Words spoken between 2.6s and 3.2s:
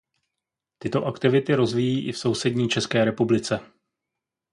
České